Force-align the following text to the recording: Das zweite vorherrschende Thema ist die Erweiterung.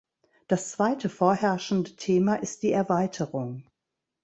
Das 0.47 0.71
zweite 0.71 1.09
vorherrschende 1.09 1.95
Thema 1.95 2.33
ist 2.41 2.63
die 2.63 2.71
Erweiterung. 2.71 3.69